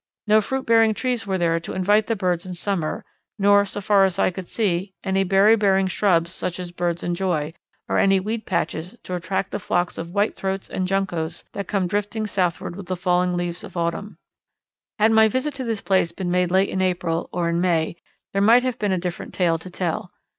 No 0.25 0.41
fruit 0.41 0.65
bearing 0.65 0.95
trees 0.95 1.27
were 1.27 1.37
there 1.37 1.59
to 1.59 1.73
invite 1.73 2.07
the 2.07 2.15
birds 2.15 2.43
in 2.43 2.55
summer; 2.55 3.05
nor, 3.37 3.65
so 3.65 3.79
far 3.79 4.03
as 4.03 4.17
I 4.17 4.31
could 4.31 4.47
see, 4.47 4.95
any 5.03 5.23
berry 5.23 5.55
bearing 5.55 5.85
shrubs 5.85 6.33
such 6.33 6.59
as 6.59 6.71
birds 6.71 7.03
enjoy, 7.03 7.53
nor 7.87 7.99
any 7.99 8.19
weed 8.19 8.47
patches 8.47 8.95
to 9.03 9.13
attract 9.13 9.51
the 9.51 9.59
flocks 9.59 9.99
of 9.99 10.07
Whitethroats 10.09 10.71
and 10.71 10.87
Juncos 10.87 11.43
that 11.53 11.67
come 11.67 11.85
drifting 11.85 12.25
southward 12.25 12.75
with 12.75 12.87
the 12.87 12.97
falling 12.97 13.37
leaves 13.37 13.63
of 13.63 13.77
autumn. 13.77 14.17
Had 14.97 15.11
my 15.11 15.27
visit 15.27 15.53
to 15.53 15.63
this 15.63 15.81
place 15.81 16.11
been 16.11 16.31
made 16.31 16.49
late 16.49 16.69
in 16.69 16.81
April, 16.81 17.29
or 17.31 17.47
in 17.47 17.61
May, 17.61 17.95
there 18.33 18.41
might 18.41 18.63
have 18.63 18.79
been 18.79 18.91
a 18.91 18.97
different 18.97 19.35
tale 19.35 19.59
to 19.59 19.69
tell. 19.69 20.09